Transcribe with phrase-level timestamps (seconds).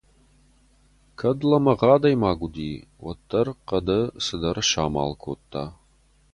[1.19, 2.71] Кӕд лӕмӕгъ адӕймаг уыди,
[3.03, 5.63] уӕддӕр хъӕды цыдӕр самал кодта.